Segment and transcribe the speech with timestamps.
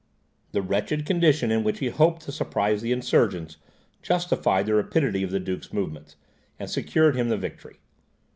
[0.53, 3.57] The wretched condition in which he hoped to surprise the insurgents,
[4.01, 6.15] justified the rapidity of the duke's movements,
[6.59, 7.75] and secured him the victory.